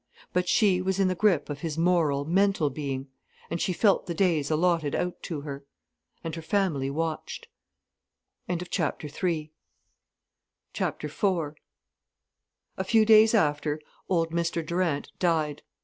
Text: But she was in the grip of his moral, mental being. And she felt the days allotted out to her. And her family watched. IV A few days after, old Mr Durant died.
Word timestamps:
But 0.33 0.49
she 0.49 0.81
was 0.81 0.99
in 0.99 1.09
the 1.09 1.13
grip 1.13 1.47
of 1.47 1.59
his 1.59 1.77
moral, 1.77 2.25
mental 2.25 2.71
being. 2.71 3.09
And 3.51 3.61
she 3.61 3.71
felt 3.71 4.07
the 4.07 4.15
days 4.15 4.49
allotted 4.49 4.95
out 4.95 5.21
to 5.21 5.41
her. 5.41 5.63
And 6.23 6.33
her 6.33 6.41
family 6.41 6.89
watched. 6.89 7.47
IV 8.49 8.63
A 12.75 12.83
few 12.83 13.05
days 13.05 13.33
after, 13.35 13.79
old 14.09 14.31
Mr 14.31 14.65
Durant 14.65 15.11
died. 15.19 15.61